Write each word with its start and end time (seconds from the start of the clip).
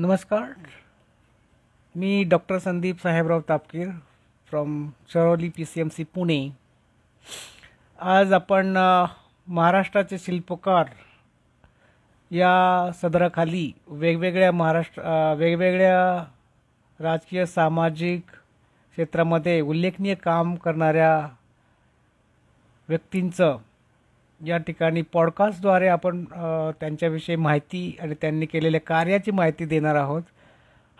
नमस्कार. 0.00 0.50
मी 1.94 2.24
doctor 2.24 2.58
Sandeep 2.58 2.98
Sahebrao 3.02 3.40
Tapkir 3.48 3.88
from 4.50 4.90
Charoli 5.14 5.48
P 5.48 5.64
C 5.64 5.80
M 5.80 5.88
C 5.88 6.04
Pune. 6.14 6.38
आज 7.98 8.32
आपण 8.32 8.76
महाराष्ट्राचे 9.48 10.18
शिल्पकार 10.18 10.90
या 12.30 12.90
सदराखाली 13.02 13.70
वेगवेगळ्या 13.88 14.52
महाराष्ट्र 14.52 15.02
वेगवेगळ्या 15.38 16.24
राजकीय 17.00 17.46
सामाजिक 17.46 18.30
क्षेत्रामध्ये 18.30 19.60
उल्लेखनीय 19.60 20.14
काम 20.14 20.54
करणाऱ्या 20.54 21.28
व्यक्तींचं 22.88 23.56
या 24.40 24.56
ठिकाणी 24.56 25.02
पॉडकास्टद्वारे 25.02 25.88
आपण 25.88 26.24
त्यांच्याविषयी 26.80 27.36
माहिती 27.36 27.96
आणि 28.00 28.14
त्यांनी 28.20 28.46
केलेल्या 28.46 28.80
कार्याची 28.80 29.30
माहिती 29.30 29.64
देणार 29.64 29.94
आहोत. 29.94 30.22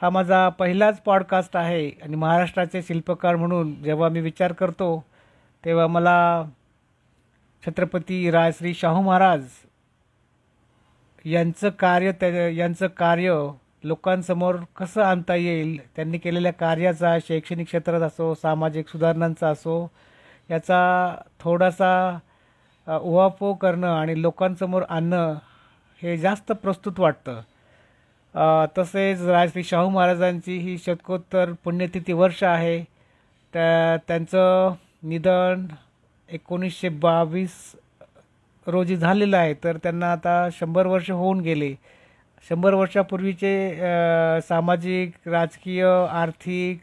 हा 0.01 0.11
माझा 0.11 0.49
पहिलाच 0.49 1.01
पॉडकास्ट 1.01 1.57
आहे 1.57 1.89
आणि 2.03 2.17
महाराष्ट्राचे 2.17 2.83
शिल्पकार 2.83 3.37
म्हणून 3.37 3.75
जेव्हा 3.83 4.09
मी 4.09 4.21
विचार 4.21 4.53
करतो 4.53 5.05
तेव्हा 5.65 5.87
मला 5.87 6.45
छत्रपती 7.67 8.31
राजश्री 8.31 8.75
शाहू 8.75 9.03
महाराज 9.03 9.45
यांचं 11.25 11.69
कार्य 11.69 12.13
त्या 12.13 12.49
यांचं 12.49 12.87
कार्य 12.87 13.35
लोकांसमोर 13.85 14.57
कसं 14.77 15.03
आणता 15.03 15.35
येईल 15.35 15.77
त्यांनी 15.97 16.19
केलेल्या 16.19 16.53
कार्याचा 16.53 17.17
शैक्षणिक 17.29 17.67
क्षेत्रात 17.67 18.01
असो 18.01 18.35
सामाजिक 18.35 18.89
सुधारणांचा 18.89 19.49
असो 19.49 19.91
याचा 20.51 21.15
थोडासा 21.41 22.19
उहापोह 22.89 23.55
करणं 23.61 23.89
आणि 23.89 24.21
लोकांसमोर 24.23 24.83
आणणं 24.89 25.35
हे 26.03 26.17
जास्त 26.19 26.53
प्रस्तुत 26.53 27.01
वाटतं. 27.01 27.41
तसेच 28.79 29.23
राजश्री 29.27 29.63
शाहू 29.65 29.89
महाराजांची 29.91 30.57
ही 30.59 30.77
शतकोत्तर 30.79 31.53
पुण्यतिथी 31.65 32.13
वर्ष 32.13 32.43
आहे. 32.45 32.79
त्या 33.55 33.97
त्यांचं 34.09 34.75
निधन 35.09 35.67
एकोणीसशे 36.31 36.89
बावीस 36.89 37.55
रोजी 38.67 38.97
झालेलं 38.97 39.37
आहे. 39.37 39.55
तर 39.65 39.77
त्यांना 39.83 40.13
आता 40.13 40.49
शंभर 40.53 40.87
वर्ष 40.87 41.11
होऊन 41.11 41.41
गेले. 41.41 41.75
शंभर 42.49 42.75
वर्षापूर्वीचे 42.75 43.53
सामाजिक 44.49 45.29
राजकीय 45.29 45.85
आर्थिक 46.11 46.81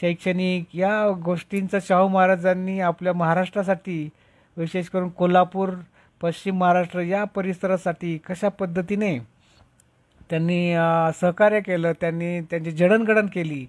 शैक्षणिक 0.00 0.76
या 0.76 1.08
गोष्टींचा 1.24 1.78
शाहू 1.82 2.08
महाराजांनी 2.08 2.78
आपल्या 2.80 3.12
महाराष्ट्रासाठी 3.12 4.08
विशेष 4.56 4.88
करून 4.88 5.08
कोल्हापूर 5.08 5.70
पश्चिम 6.22 6.56
महाराष्ट्र 6.58 7.00
या 7.00 7.24
परिसरासाठी 7.24 8.18
कशा 8.18 8.48
पद्धतीने 8.48 9.18
त्यांनी 10.30 10.74
सहकार्य 11.20 11.60
केलं 11.60 11.92
त्यांनी 11.92 12.40
त्यांची 12.40 12.70
जडणघडण 12.70 13.26
केली 13.26 13.66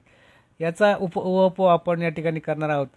याचा 0.60 0.96
उप 0.96 1.18
उहापोह 1.18 1.72
आपण 1.72 2.02
या 2.02 2.10
ठिकाणी 2.10 2.40
करणार 2.40 2.70
आहोत. 2.70 2.88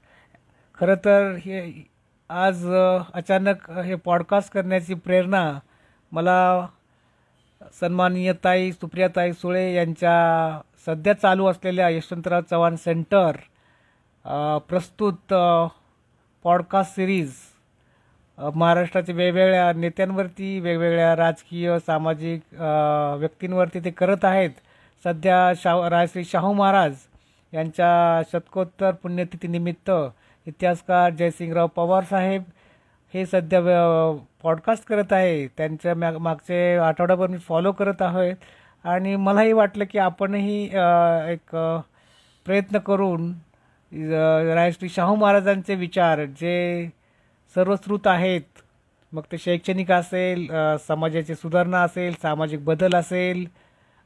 खरं 0.81 0.95
तर 1.05 1.35
हे 1.35 1.89
आज 2.29 2.67
अचानक 3.15 3.71
हे 3.71 3.95
पॉडकास्ट 3.95 4.53
करण्याची 4.53 4.95
प्रेरणा 4.95 5.59
मला 6.13 6.67
सन्माननीय 7.81 8.33
ताई 8.45 8.73
सुप्रियाताई 8.73 9.33
सुळे 9.33 9.75
यांच्या 9.75 10.61
सध्या 10.87 11.13
चालू 11.13 11.47
असलेल्या 11.47 11.89
यशवंतराव 11.89 12.41
चव्हाण 12.51 12.77
सेंटर 12.77 13.37
प्रस्तुत 14.69 15.35
पॉडकास्ट 16.45 16.95
सिरीज 16.95 17.33
महाराष्ट्राच्या 18.55 19.15
वेगवेगळ्या 19.15 19.73
नेत्यांवरती 19.73 20.59
वेगवेगळ्या 20.61 21.15
राजकीय 21.17 21.79
सामाजिक 21.79 22.41
व्यक्तींवरती 23.19 23.81
ते 23.85 23.91
करत 23.91 24.25
आहेत. 24.25 24.51
सध्या 25.05 25.53
शाहू 25.57 25.91
राजश्री 25.91 26.25
शाहू 26.25 26.53
महाराज 26.53 26.95
यांच्या 27.53 28.23
शतकोत्तर 28.33 28.91
पुण्यतिथीनिमित्त 28.93 29.91
इतिहासकार 30.47 31.11
जयसिंगराव 31.11 31.67
पवार 31.67 32.05
साहेब 32.05 32.43
हे 33.15 33.27
सध्या 33.27 33.61
पॉडकास्ट 34.43 34.85
करत 34.89 35.13
आहे 35.13 35.47
त्यांच्या 35.47 35.95
मॅ 35.95 36.11
मागचे 36.19 36.77
आठवडाभर 36.77 37.27
मी 37.27 37.39
फॉलो 37.39 37.73
करत 37.73 38.03
आहे 38.03 38.33
आणि 38.85 39.17
मलाही 39.17 39.53
वाटलं 39.53 39.85
की 39.91 39.99
आपणही 39.99 40.63
एक 41.33 41.57
प्रयत्न 42.47 42.79
करून 42.79 43.33
राजश्री 44.55 44.89
शाहू 44.89 45.15
महाराजांचे 45.15 45.75
विचार 45.75 46.25
जे 46.25 46.89
सर्वश्रुत 47.55 48.07
आहेत. 48.07 48.43
मग 49.13 49.23
ते 49.33 49.39
शैक्षणिक 49.39 49.91
असेल 49.93 50.47
समाजाची 50.89 51.35
सुधारणा 51.35 51.83
असेल 51.83 52.15
सामाजिक 52.23 52.65
बदल 52.65 52.95
असेल 52.95 53.45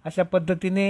अशा 0.05 0.23
पद्धतीने 0.33 0.87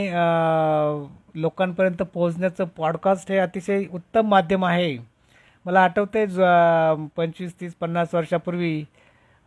लोकांपर्यंत 1.42 2.02
पोहोचण्याचं 2.02 2.64
पॉडकास्ट 2.76 3.30
हे 3.32 3.38
अतिशय 3.38 3.84
उत्तम 3.94 4.28
माध्यम 4.28 4.64
आहे. 4.64 4.96
मला 5.66 5.82
आठवते 5.84 6.24
पंचवीस 7.16 7.54
तीस 7.60 7.74
पन्नास 7.80 8.14
वर्षापूर्वी 8.14 8.84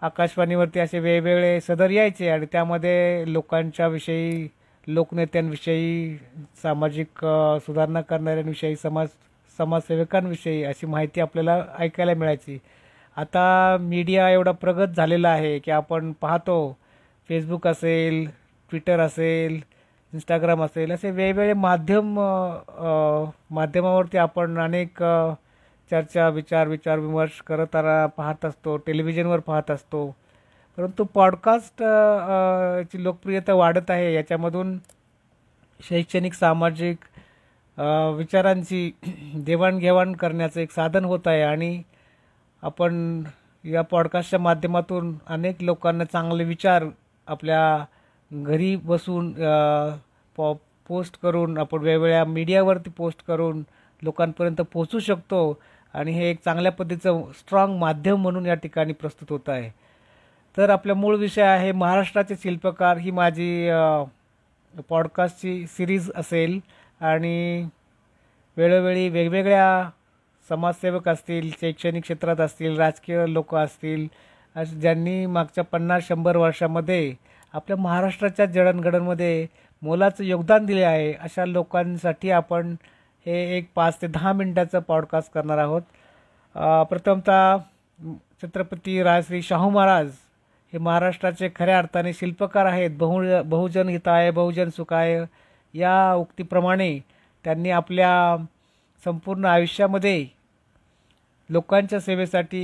आकाशवाणीवरती 0.01 0.79
असे 0.79 0.99
वेगवेगळे 0.99 1.59
सदर 1.61 1.89
यायचे 1.89 2.29
आणि 2.29 2.45
त्यामध्ये 2.51 3.23
लोकांच्याविषयी 3.33 4.47
लोकनेत्यांविषयी 4.87 6.17
सामाजिक 6.63 7.25
सुधारणा 7.65 8.01
करणाऱ्यांविषयी 8.01 8.75
समाज 8.75 9.07
समाजसेवकांविषयी 9.59 10.63
अशी 10.63 10.87
माहिती 10.87 11.21
आपल्याला 11.21 11.63
ऐकायला 11.79 12.13
मिळायची. 12.13 12.57
आता 13.17 13.77
मीडिया 13.81 14.29
एवढा 14.29 14.51
प्रगत 14.51 14.95
झालेला 14.97 15.29
आहे 15.29 15.57
की 15.59 15.71
आपण 15.71 16.11
पाहतो. 16.21 16.57
फेसबुक 17.29 17.67
असेल 17.67 18.25
ट्विटर 18.69 18.99
असेल 18.99 19.59
इंस्टाग्राम 20.13 20.63
असेल 20.63 20.91
असे 20.91 21.11
वेगवेगळे 21.11 21.53
माध्यम 21.53 22.13
माध्यमावरती 23.55 24.17
आपण 24.17 24.57
अनेक 24.63 25.03
चर्चा 25.91 26.27
विचार 26.29 26.67
विचार 26.67 26.99
विमर्श 26.99 27.41
करत 27.47 27.77
पाहत 28.17 28.45
असतो. 28.45 28.77
टेलिव्हिजनवर 28.77 29.39
पाहत 29.47 29.71
असतो. 29.71 30.07
परंतु 30.77 31.03
पॉडकास्ट 31.13 31.83
ची 32.91 33.03
लोकप्रियता 33.03 33.53
वाढत 33.53 33.91
आहे. 33.91 34.13
याच्यामधून 34.15 34.77
शैक्षणिक 35.89 36.33
सामाजिक 36.33 36.97
विचारांची 38.17 38.91
देवाणघेवाण 39.45 40.13
करण्याचं 40.13 40.61
एक 40.61 40.71
साधन 40.71 41.05
होत 41.05 41.27
आहे. 41.27 41.41
आणि 41.43 41.81
आपण 42.63 43.23
या 43.65 43.81
पॉडकास्टच्या 43.81 44.39
माध्यमातून 44.39 45.13
अनेक 45.27 45.61
लोकांना 45.61 46.03
चांगले 46.03 46.43
विचार 46.43 46.83
आपल्या 47.27 47.85
घरी 48.31 48.75
बसून 48.75 49.31
पॉ 50.37 50.53
पोस्ट 50.87 51.19
करून 51.21 51.57
आपण 51.57 51.79
वेगवेगळ्या 51.79 52.25
मीडियावरती 52.25 52.89
पोस्ट 52.89 53.23
करून 53.27 53.63
लोकांपर्यंत 54.01 54.61
पोहोचू 54.73 54.99
शकतो. 54.99 55.59
आणि 55.93 56.11
हे 56.11 56.29
एक 56.29 56.37
चांगल्या 56.45 56.71
पद्धतीचं 56.71 57.21
स्ट्रॉंग 57.39 57.77
माध्यम 57.79 58.21
म्हणून 58.21 58.45
या 58.45 58.53
ठिकाणी 58.53 58.93
प्रस्तुत 58.93 59.31
होत 59.31 59.49
आहे. 59.49 59.69
तर 60.57 60.69
आपला 60.69 60.93
मूळ 60.93 61.15
विषय 61.15 61.41
आहे 61.41 61.71
महाराष्ट्राचे 61.71 62.35
शिल्पकार. 62.43 62.97
ही 62.97 63.11
माझी 63.11 63.69
पॉडकास्टची 64.89 65.65
सिरीज 65.67 66.11
असेल. 66.15 66.59
आणि 67.01 67.67
वेळोवेळी 68.57 69.09
वेगवेगळ्या 69.09 69.89
समाजसेवक 70.49 71.07
असतील 71.09 71.49
शैक्षणिक 71.61 72.03
क्षेत्रात 72.03 72.41
असतील 72.41 72.77
राजकीय 72.77 73.25
लोक 73.27 73.55
असतील 73.55 74.07
ज्यांनी 74.55 75.25
मागच्या 75.25 75.63
पन्नास 75.63 76.07
शंभर 76.07 76.37
वर्षामध्ये 76.37 77.13
आपल्या 77.53 77.77
महाराष्ट्राच्या 77.77 78.45
जडणघडणमध्ये 78.45 79.45
मोलाचं 79.81 80.23
योगदान 80.23 80.65
दिले 80.65 80.83
आहे 80.83 81.11
अशा 81.13 81.45
लोकांसाठी 81.45 82.31
आपण 82.31 82.75
हे 83.25 83.39
एक 83.57 83.67
पाच 83.75 84.01
ते 84.01 84.07
दहा 84.07 84.33
मिनटाचं 84.33 84.79
पॉडकास्ट 84.79 85.31
करणार 85.33 85.57
आहोत. 85.57 85.81
प्रथमतः 86.89 87.57
छत्रपती 88.41 89.01
राजश्री 89.03 89.41
शाहू 89.41 89.69
महाराज 89.69 90.11
हे 90.73 90.79
महाराष्ट्राचे 90.79 91.49
खऱ्या 91.55 91.77
अर्थाने 91.77 92.13
शिल्पकार 92.13 92.65
आहेत. 92.65 92.91
बहु 92.97 93.21
बहुजन 93.45 93.89
हिताय 93.89 94.31
बहुजन 94.31 94.69
सुखाय 94.77 95.23
या 95.73 96.13
उक्तीप्रमाणे 96.13 96.97
त्यांनी 97.45 97.69
आपल्या 97.71 98.37
संपूर्ण 99.05 99.45
आयुष्यामध्ये 99.45 100.25
लोकांच्या 101.49 101.99
सेवेसाठी 101.99 102.61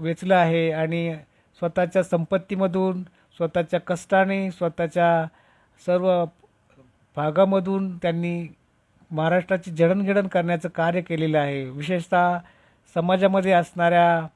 वेचलं 0.00 0.34
आहे 0.34 0.70
आणि 0.72 1.14
स्वतःच्या 1.62 2.02
संपत्तीमधून 2.02 3.02
स्वतःच्या 3.38 3.80
कष्टाने 3.86 4.50
स्वतःच्या 4.50 5.24
सर्व 5.86 6.24
भागामधून 7.16 7.96
त्यांनी 8.02 8.46
महाराष्ट्राची 9.10 9.70
जडणघडण 9.70 10.26
करण्याचं 10.26 10.68
कार्य 10.74 11.00
केलेलं 11.00 11.38
आहे. 11.38 11.64
विशेषतः 11.64 12.38
समाजामध्ये 12.96 13.52
असणाऱ्या 13.52 14.26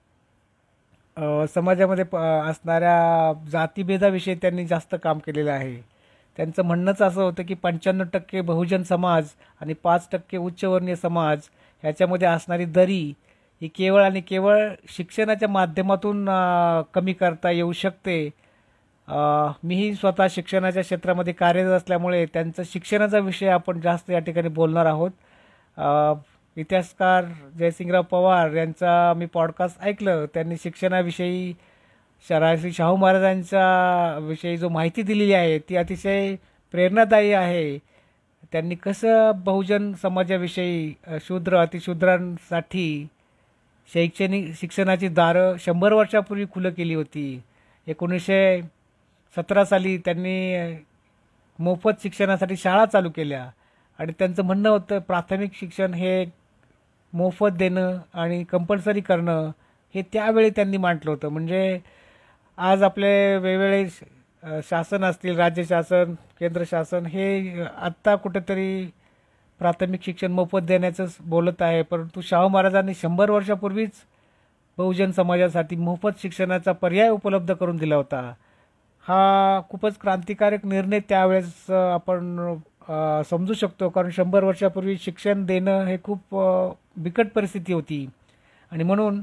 समाजामध्ये 1.54 2.04
प 2.04 2.16
असणाऱ्या 2.16 3.32
जातीभेदाविषयी 3.50 4.34
त्यांनी 4.42 4.64
जास्त 4.66 4.94
काम 5.02 5.18
केलेलं 5.18 5.50
आहे. 5.52 5.76
त्यांचं 6.38 6.62
म्हणणंच 6.64 7.02
असं 7.02 7.22
होतं 7.22 7.42
की 7.48 7.54
पंच्याण्णव 7.54 8.04
टक्के 8.12 8.40
बहुजन 8.40 8.82
समाज 8.82 9.28
आणि 9.60 9.74
पाच 9.82 10.08
टक्के 10.12 10.36
उच्चवर्णीय 10.36 10.94
समाज 10.96 11.48
ह्याच्यामध्ये 11.82 12.28
असणारी 12.28 12.64
दरी 12.64 13.12
ही 13.62 13.68
केवळ 13.68 14.02
आणि 14.02 14.20
केवळ 14.20 14.68
शिक्षणाच्या 14.96 15.48
माध्यमातून 15.48 16.28
कमी 16.94 17.12
करता 17.12 17.50
येऊ 17.50 17.72
शकते. 17.72 18.18
मीही 19.64 19.94
स्वतः 19.94 20.26
शिक्षणाच्या 20.30 20.82
क्षेत्रामध्ये 20.82 21.32
कार्यरत 21.32 21.72
असल्यामुळे 21.72 22.24
त्यांचं 22.26 22.62
शिक्षणाचा 22.66 23.18
विषय 23.18 23.48
आपण 23.48 23.80
जास्त 23.80 24.10
या 24.10 24.18
ठिकाणी 24.18 24.48
बोलणार 24.48 24.86
आहोत. 24.86 25.10
इतिहासकार 26.56 27.24
जयसिंगराव 27.58 28.02
पवार 28.02 28.52
यांचा 28.52 29.12
मी 29.16 29.26
पॉडकास्ट 29.26 29.82
ऐकलं. 29.82 30.24
त्यांनी 30.34 30.56
शिक्षणाविषयी 30.62 31.52
शराश्री 32.28 32.72
शाहू 32.72 32.96
महाराजांच्या 32.96 34.18
विषयी 34.22 34.56
जो 34.56 34.68
माहिती 34.68 35.02
दिलेली 35.02 35.32
आहे 35.32 35.58
ती 35.58 35.76
अतिशय 35.76 36.34
प्रेरणादायी 36.72 37.32
आहे. 37.32 37.78
त्यांनी 38.52 38.74
कसं 38.74 39.30
बहुजन 39.44 39.92
समाजाविषयी 40.02 40.94
शूद्र 41.22 41.56
अतिशूद्रांसाठी 41.58 43.06
शैक्षणिक 43.94 44.52
शिक्षणाची 44.60 45.08
दारं 45.08 45.56
शंभर 45.60 45.92
वर्षापूर्वी 45.92 46.46
खुलं 46.52 46.70
केली 46.70 46.94
होती. 46.94 47.42
एकोणीसशे 47.86 48.60
सतरा 49.36 49.64
साली 49.64 49.96
त्यांनी 49.98 50.76
मोफत 51.58 52.02
शिक्षणासाठी 52.02 52.56
शाळा 52.56 52.84
चालू 52.84 53.10
केल्या. 53.16 53.48
आणि 53.98 54.12
त्यांचं 54.18 54.44
म्हणणं 54.44 54.68
होतं 54.68 54.98
प्राथमिक 54.98 55.50
शिक्षण 55.54 55.94
हे 55.94 56.24
मोफत 57.12 57.56
देणं 57.58 57.98
आणि 58.14 58.42
कंपल्सरी 58.44 59.00
करणं 59.00 59.50
हे 59.94 60.02
त्यावेळी 60.12 60.50
त्यांनी 60.50 60.76
मांडलं 60.76 61.10
होतं. 61.10 61.28
म्हणजे 61.28 61.78
आज 62.58 62.82
आपले 62.82 63.36
वेगवेगळे 63.36 63.88
शासन 64.68 65.04
असतील 65.04 65.36
राज्य 65.36 65.64
शासन 65.64 66.14
केंद्र 66.40 66.62
शासन 66.70 67.06
हे 67.06 67.62
आत्ता 67.62 68.14
कुठेतरी 68.14 68.86
प्राथमिक 69.58 70.00
शिक्षण 70.04 70.32
मोफत 70.32 70.58
देण्याचं 70.62 71.06
बोलत 71.20 71.62
आहे 71.62 71.82
परंतु 71.82 72.20
शाहू 72.20 72.48
महाराजांनी 72.48 72.94
शंभर 72.94 73.30
वर्षापूर्वीच 73.30 73.90
बहुजन 74.78 75.10
समाजासाठी 75.10 75.76
मोफत 75.76 76.20
शिक्षणाचा 76.22 76.72
पर्याय 76.72 77.08
उपलब्ध 77.08 77.54
करून 77.54 77.76
दिला 77.76 77.96
होता. 77.96 78.32
हा 79.08 79.60
खूपच 79.68 79.98
क्रांतिकारक 80.00 80.66
निर्णय 80.66 81.00
त्यावेळेस 81.08 81.70
आपण 81.70 82.54
समजू 83.30 83.54
शकतो 83.54 83.88
कारण 83.88 84.10
शंभर 84.10 84.44
वर्षापूर्वी 84.44 84.96
शिक्षण 85.00 85.44
देणं 85.46 85.84
हे 85.84 85.96
खूप 86.04 86.36
बिकट 86.96 87.26
परिस्थिती 87.34 87.72
होती. 87.72 88.06
आणि 88.72 88.84
म्हणून 88.84 89.22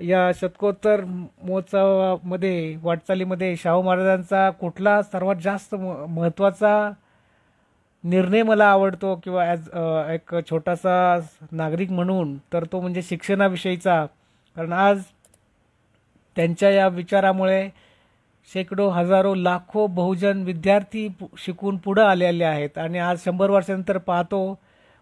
या 0.00 0.30
शतकोत्तर 0.34 1.04
महोत्सवामध्ये 1.04 2.76
वाटचालीमध्ये 2.82 3.56
शाहू 3.56 3.82
महाराजांचा 3.82 4.50
कुठला 4.50 5.02
सर्वात 5.02 5.36
जास्त 5.42 5.74
म- 5.74 6.04
महत्त्वाचा 6.08 6.90
निर्णय 8.08 8.42
मला 8.42 8.66
आवडतो 8.66 9.14
किंवा 9.24 9.44
ॲज 9.44 9.68
एक 10.12 10.34
छोटासा 10.50 11.18
नागरिक 11.52 11.90
म्हणून 11.90 12.36
तर 12.52 12.64
तो 12.72 12.80
म्हणजे 12.80 13.02
शिक्षणाविषयीचा. 13.02 14.04
कारण 14.56 14.72
आज 14.72 15.02
त्यांच्या 16.36 16.70
या 16.70 16.86
विचारामुळे 16.88 17.68
शेकडो 18.52 18.88
हजारो 18.88 19.34
लाखो 19.34 19.86
बहुजन 19.86 20.42
विद्यार्थी 20.42 21.08
पु- 21.08 21.28
शिकून 21.38 21.76
पुढं 21.76 22.02
आलेले 22.02 22.44
आहेत. 22.44 22.78
आणि 22.78 22.98
आज 22.98 23.24
शंभर 23.24 23.50
वर्षानंतर 23.50 23.98
पाहतो 23.98 24.58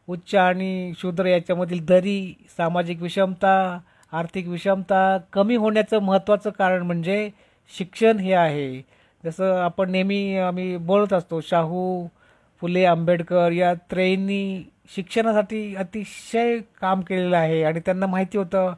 उच्च 0.09 0.35
आणि 0.35 0.93
शूद्र 0.99 1.27
याच्यामधील 1.27 1.85
दरी 1.87 2.35
सामाजिक 2.57 3.03
विषमता 3.03 3.79
आर्थिक 4.13 4.49
विषमता 4.49 5.19
कमी 5.33 5.57
होण्याचं 5.57 5.99
महत्त्वाचं 5.99 6.51
कारण 6.51 6.83
म्हणजे 6.83 7.29
शिक्षण 7.79 8.19
हे 8.19 8.33
आहे. 8.35 8.81
जसं 9.25 9.57
आपण 9.63 9.91
नेहमी 9.91 10.37
आम्ही 10.37 10.77
बोलत 10.77 11.13
असतो 11.13 11.41
शाहू 11.41 12.07
फुले 12.61 12.85
आंबेडकर 12.85 13.53
या 13.53 13.73
त्रयींनी 13.91 14.63
शिक्षणासाठी 14.95 15.75
अतिशय 15.77 16.59
काम 16.81 17.01
केलेलं 17.09 17.37
आहे. 17.37 17.63
आणि 17.63 17.81
त्यांना 17.87 18.07
माहिती 18.07 18.39
होतं 18.39 18.73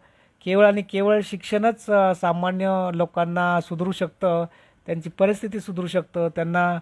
केवळ 0.47 0.67
आणि 0.67 0.83
केवळ 0.91 1.21
शिक्षणच 1.25 1.85
सामान्य 2.21 2.69
लोकांना 2.95 3.61
सुधरू 3.61 3.93
शकतं 3.93 4.45
त्यांची 4.87 5.11
परिस्थिती 5.19 5.61
सुधरू 5.61 5.87
शकतं 5.87 6.29
त्यांना 6.37 6.79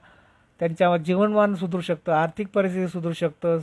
त्यांच्या 0.61 0.97
जीवनमान 0.97 1.55
सुधरू 1.55 1.81
शकतं 1.81 2.13
आर्थिक 2.13 2.49
परिस्थिती 2.55 2.89
सुधरू 2.89 3.13
शकतं 3.13 3.59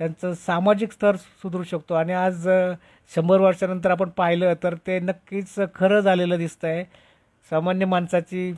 त्यांचं 0.00 0.34
सामाजिक 0.34 0.92
स्तर 0.92 1.16
सुधरू 1.16 1.62
शकतो. 1.62 1.94
आणि 1.94 2.12
आज 2.12 2.48
शंभर 3.10 3.40
वर्षानंतर 3.40 3.90
आपण 3.90 4.08
पाहिलं 4.16 4.54
तर 4.62 4.74
ते 4.86 4.98
नक्कीच 5.00 5.54
खरं 5.74 6.00
झालेलं 6.00 6.38
दिसतं 6.38 6.68
आहे 6.68 6.84
सामान्य 7.50 7.86
माणसाची 7.86 8.52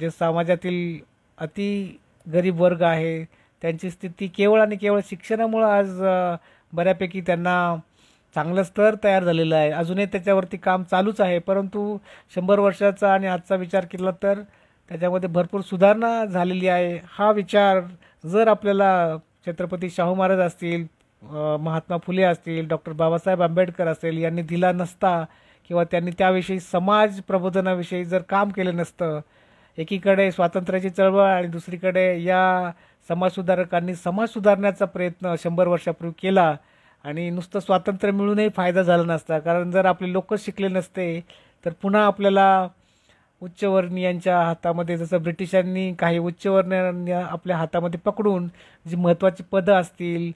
जे 0.00 0.10
समाजातील 0.10 0.98
अति 1.38 1.96
गरीब 2.26 2.60
वर्ग 2.60 2.82
आहे 2.82 3.24
त्यांची 3.62 3.90
स्थिती 3.90 4.26
केवळ 4.36 4.60
आणि 4.60 4.76
केवळ 4.76 5.00
शिक्षणामुळं 5.10 5.66
आज 5.68 6.00
बऱ्यापैकी 6.72 7.20
त्यांना 7.20 7.54
चांगलं 8.36 8.62
स्तर 8.62 8.94
तयार 9.04 9.24
झालेलं 9.24 9.56
आहे. 9.56 9.70
अजूनही 9.72 10.06
त्याच्यावरती 10.06 10.56
काम 10.56 10.82
चालूच 10.90 11.20
आहे. 11.20 11.38
परंतु 11.38 11.96
शंभर 12.34 12.58
वर्षाचा 12.58 13.12
आणि 13.14 13.26
आजचा 13.26 13.56
विचार 13.56 13.84
केला 13.92 14.10
तर 14.22 14.40
त्याच्यामध्ये 14.90 15.28
भरपूर 15.30 15.60
सुधारणा 15.60 16.24
झालेली 16.24 16.68
आहे. 16.68 16.98
हा 17.08 17.30
विचार 17.32 17.80
जर 18.24 18.48
आपल्याला 18.48 19.16
छत्रपती 19.46 19.90
शाहू 19.90 20.14
महाराज 20.14 20.38
असतील 20.40 20.86
महात्मा 21.60 21.96
फुले 22.06 22.22
असतील 22.22 22.68
डॉक्टर 22.68 22.92
बाबासाहेब 22.92 23.42
आंबेडकर 23.42 23.86
असतील 23.88 24.18
यांनी 24.18 24.42
दिला 24.42 24.70
नसता 24.72 25.22
किंवा 25.70 25.84
त्यांनी 25.90 26.10
त्याविषयी 26.18 26.58
समाज 26.60 27.20
प्रबोधनाविषयी 27.20 28.04
जर 28.04 28.22
काम 28.28 28.50
केलं 28.50 28.76
नसतं 28.76 29.20
एकीकडे 29.78 30.30
स्वातंत्र्याची 30.32 30.90
चळवळ 30.90 31.24
आणि 31.24 31.46
दुसरीकडे 31.48 32.04
या 32.22 32.70
समाजसुधारकांनी 33.08 33.94
समाज 33.94 34.28
सुधारण्याचा 34.28 34.84
प्रयत्न 34.84 35.34
शंभर 35.42 35.66
वर्षापूर्वी 35.66 36.12
केला 36.22 36.54
आणि 37.04 37.28
नुसतं 37.30 37.60
स्वातंत्र्य 37.60 38.12
मिळूनही 38.12 38.48
फायदा 38.56 38.82
झाला 38.82 39.04
नसता. 39.14 39.38
कारण 39.38 39.70
जर 39.70 39.84
आपले 39.86 40.12
लोक 40.12 40.34
शिकले 40.34 40.68
नसते 40.68 41.20
तर 41.64 41.72
पुन्हा 41.82 42.04
आपल्याला 42.06 42.68
उच्चवर्णीयांच्या 43.42 44.40
हातामध्ये 44.42 44.96
जसं 44.96 45.22
ब्रिटिशांनी 45.22 45.92
काही 45.98 46.18
उच्चवर्णीय 46.18 47.12
आपल्या 47.14 47.56
हातामध्ये 47.56 48.00
पकडून 48.04 48.48
जी 48.86 48.96
महत्त्वाची 48.96 49.42
पदं 49.52 49.80
असतील 49.80 50.30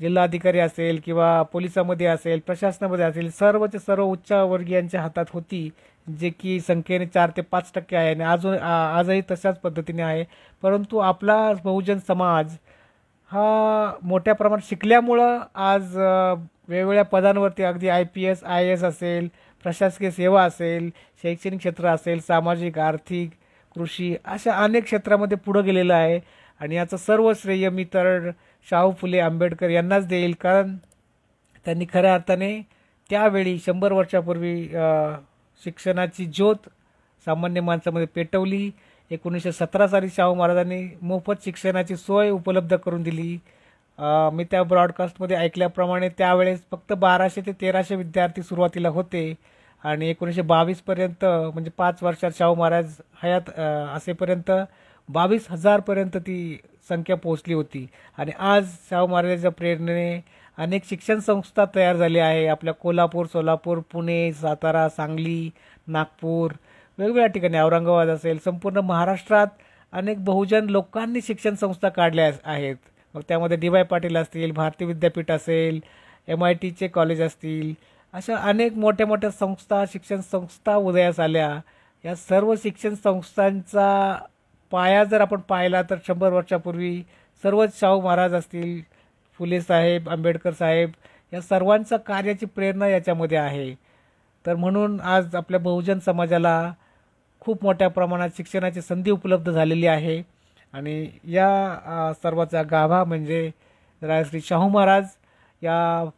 जिल्हाधिकारी 0.00 0.58
असेल 0.58 1.00
किंवा 1.04 1.42
पोलिसामध्ये 1.42 2.06
असेल 2.06 2.40
प्रशासनामध्ये 2.46 3.04
असेल 3.04 3.30
सर्वच्या 3.30 3.80
सर्व 3.80 4.04
उच्चवर्गीयांच्या 4.04 5.02
हातात 5.02 5.24
होती. 5.32 5.68
जे 6.08 6.30
की 6.40 6.58
संख्येने 6.60 7.06
चार 7.06 7.30
ते 7.36 7.42
पाच 7.42 7.70
टक्के 7.74 7.96
आहे 7.96 8.10
आणि 8.14 8.24
अजून 8.24 8.58
आजही 8.58 9.20
तशाच 9.30 9.58
पद्धतीने 9.60 10.02
आहे. 10.02 10.24
परंतु 10.62 10.98
आपला 10.98 11.52
बहुजन 11.64 11.98
समाज 12.08 12.56
हा 13.30 13.92
मोठ्या 14.02 14.34
प्रमाणात 14.34 14.68
शिकल्यामुळं 14.68 15.38
आज 15.54 15.96
वेगवेगळ्या 15.96 17.04
पदांवरती 17.04 17.62
अगदी 17.62 17.88
I 17.88 18.04
P 18.14 18.24
S 18.24 18.44
I 18.44 18.70
S 18.72 18.84
असेल 18.84 19.28
प्रशासकीय 19.64 20.10
सेवा 20.10 20.44
असेल 20.44 20.88
शैक्षणिक 21.22 21.58
क्षेत्र 21.58 21.88
असेल 21.88 22.20
सामाजिक 22.20 22.78
आर्थिक 22.78 23.30
कृषी 23.76 24.14
अशा 24.24 24.52
अनेक 24.64 24.84
क्षेत्रामध्ये 24.84 25.36
पुढं 25.36 25.64
गेलेलं 25.64 25.94
आहे. 25.94 26.20
आणि 26.60 26.76
याचं 26.76 26.96
सर्व 26.96 27.32
श्रेय 27.36 27.68
मी 27.70 27.84
तर 27.94 28.30
शाहू 28.66 28.92
फुले 29.00 29.18
आंबेडकर 29.20 29.70
यांनाच 29.70 30.06
देईल. 30.08 30.34
कारण 30.40 30.76
त्यांनी 31.66 31.86
खऱ्या 31.92 32.14
अर्थाने 32.14 32.50
त्यावेळी 33.10 33.58
शंभर 33.66 33.92
वर्षापूर्वी 33.92 34.54
शिक्षणाची 35.64 36.24
ज्योत 36.26 36.68
सामान्य 37.26 37.60
माणसामध्ये 37.60 38.06
पेटवली. 38.14 38.70
एकोणीसशे 39.10 39.52
सतरा 39.52 39.86
साली 39.88 40.08
शाहू 40.16 40.34
महाराजांनी 40.34 40.82
मोफत 41.02 41.44
शिक्षणाची 41.44 41.96
सोय 41.96 42.30
उपलब्ध 42.30 42.74
करून 42.76 43.02
दिली. 43.02 43.38
मी 44.32 44.44
त्या 44.50 44.62
ब्रॉडकास्टमध्ये 44.62 45.36
ऐकल्याप्रमाणे 45.36 46.08
त्यावेळेस 46.18 46.62
फक्त 46.70 46.92
बाराशे 46.92 47.40
ते 47.46 47.52
तेराशे 47.60 47.96
विद्यार्थी 47.96 48.42
सुरुवातीला 48.42 48.88
होते 48.88 49.32
आणि 49.84 50.08
एकोणीसशे 50.10 50.42
बावीसपर्यंत 50.42 51.24
म्हणजे 51.24 51.70
पाच 51.76 52.02
वर्षात 52.02 52.30
शाहू 52.38 52.54
महाराज 52.54 52.96
हयात 53.22 53.50
असेपर्यंत 53.94 54.50
बावीस 55.08 55.46
हजारपर्यंत 55.50 56.16
ती 56.16 56.58
संख्या 56.88 57.16
पोहोचली 57.16 57.54
होती. 57.54 57.86
आणि 58.18 58.32
आज 58.38 58.68
शाहू 58.90 59.06
महाराजांच्या 59.06 59.50
प्रेरणेने 59.50 60.20
अनेक 60.58 60.84
शिक्षण 60.88 61.18
संस्था 61.20 61.64
तयार 61.74 61.96
झाल्या 61.96 62.26
आहे. 62.26 62.46
आपल्या 62.46 62.74
कोल्हापूर 62.74 63.26
सोलापूर 63.32 63.78
पुणे 63.92 64.32
सातारा 64.32 64.88
सांगली 64.88 65.50
नागपूर 65.86 66.52
वेगवेगळ्या 66.98 67.26
ठिकाणी 67.26 67.58
औरंगाबाद 67.58 68.08
असेल 68.08 68.38
संपूर्ण 68.44 68.80
महाराष्ट्रात 68.84 69.46
अनेक 69.92 70.24
बहुजन 70.24 70.68
लोकांनी 70.70 71.20
शिक्षण 71.22 71.54
संस्था 71.54 71.88
काढल्या 71.88 72.30
आहेत. 72.44 72.76
मग 73.14 73.22
त्यामध्ये 73.28 73.56
डी 73.56 73.68
वाय 73.68 73.82
पाटील 73.82 74.16
असतील 74.16 74.52
भारती 74.52 74.84
विद्यापीठ 74.84 75.30
असेल 75.30 75.80
एम 76.28 76.44
आय 76.44 76.54
टीचे 76.62 76.88
कॉलेज 76.88 77.20
असतील 77.22 77.72
अशा 78.14 78.36
अनेक 78.48 78.76
मोठ्या 78.78 79.06
मोठ्या 79.06 79.30
संस्था 79.30 79.84
शिक्षण 79.92 80.20
संस्था 80.32 80.74
उदयास 80.76 81.20
आल्या. 81.20 81.48
या 82.04 82.14
सर्व 82.16 82.54
शिक्षण 82.62 82.94
संस्थांचा 82.94 84.16
पाया 84.72 85.02
जर 85.04 85.20
आपण 85.20 85.40
पाहिला 85.48 85.82
तर 85.90 85.96
शंभर 86.06 86.32
वर्षापूर्वी 86.32 87.00
सर्वच 87.42 87.78
शाहू 87.80 88.00
महाराज 88.00 88.34
असतील 88.34 88.80
फुले 89.38 89.60
साहेब 89.60 90.08
आंबेडकर 90.08 90.52
साहेब 90.52 90.90
या 91.32 91.40
सर्वांचा 91.40 91.96
कार्याची 91.96 92.46
प्रेरणा 92.46 92.88
याच्यामध्ये 92.88 93.38
आहे. 93.38 93.74
तर 94.46 94.54
म्हणून 94.54 95.00
आज 95.00 95.34
आपल्या 95.34 95.60
बहुजन 95.60 95.98
समाजाला 95.98 96.72
खूप 97.40 97.64
मोठ्या 97.64 97.88
प्रमाणात 97.88 98.28
शिक्षणाची 98.36 98.80
संधी 98.80 99.10
उपलब्ध 99.10 99.52
झालेली 99.52 99.86
आहे. 99.86 100.22
आणि 100.72 101.08
या 101.24 102.12
सर्वाचा 102.22 102.62
गाभा 102.62 103.04
म्हणजे 103.04 103.50
राजश्री 104.02 104.40
शाहू 104.40 104.68
महाराज 104.68 105.08
या 105.62 106.10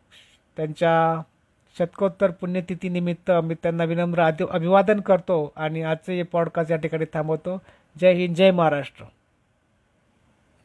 त्यांच्या 0.56 1.22
शतकोत्तर 1.78 2.30
पुण्यतिथीनिमित्त 2.30 3.30
मी 3.30 3.54
त्यांना 3.54 3.84
विनम्र 3.84 4.30
अभिवादन 4.50 5.00
करतो 5.00 5.52
आणि 5.56 5.82
आजचं 5.82 6.12
हे 6.12 6.22
पॉडकास्ट 6.22 6.70
या 6.70 6.76
ठिकाणी 6.76 7.04
थांबवतो. 7.14 7.62
जय 8.00 8.12
हिंद 8.12 8.36
जय 8.36 8.50
महाराष्ट्र. 8.50 9.04